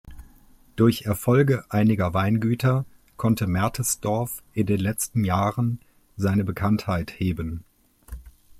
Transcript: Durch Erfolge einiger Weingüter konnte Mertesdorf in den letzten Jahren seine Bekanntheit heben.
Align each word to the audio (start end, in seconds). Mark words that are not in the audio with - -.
Durch 0.75 1.03
Erfolge 1.03 1.63
einiger 1.69 2.11
Weingüter 2.15 2.85
konnte 3.17 3.45
Mertesdorf 3.45 4.41
in 4.55 4.65
den 4.65 4.79
letzten 4.79 5.23
Jahren 5.23 5.79
seine 6.17 6.43
Bekanntheit 6.43 7.19
heben. 7.19 7.63